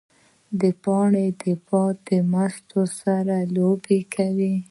[0.83, 4.53] پاڼې د باد له مستۍ سره لوبې کوي